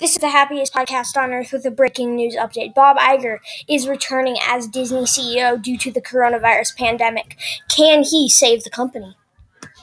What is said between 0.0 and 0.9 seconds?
This is the happiest